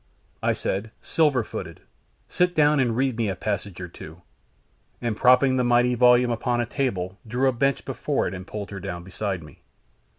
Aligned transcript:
I 0.41 0.53
said, 0.53 0.89
"Silver 1.03 1.43
footed, 1.43 1.81
sit 2.27 2.55
down 2.55 2.79
and 2.79 2.97
read 2.97 3.15
me 3.17 3.29
a 3.29 3.35
passage 3.35 3.79
or 3.79 3.87
two," 3.87 4.23
and 4.99 5.15
propping 5.15 5.57
the 5.57 5.63
mighty 5.63 5.93
volume 5.93 6.31
upon 6.31 6.59
a 6.59 6.65
table 6.65 7.19
drew 7.27 7.47
a 7.47 7.51
bench 7.53 7.85
before 7.85 8.27
it 8.27 8.33
and 8.33 8.47
pulled 8.47 8.71
her 8.71 8.79
down 8.79 9.03
beside 9.03 9.43
me. 9.43 9.59